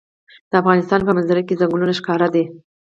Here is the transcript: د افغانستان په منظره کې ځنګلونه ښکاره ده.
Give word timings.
د 0.49 0.53
افغانستان 0.61 0.99
په 1.05 1.11
منظره 1.17 1.41
کې 1.47 1.59
ځنګلونه 1.59 1.93
ښکاره 1.99 2.27
ده. 2.33 2.43